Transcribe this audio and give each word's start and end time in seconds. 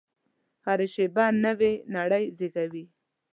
هره 0.65 0.87
شېبه 0.93 1.25
نوې 1.45 1.73
نړۍ 1.95 2.25
زېږوي. 2.37 2.85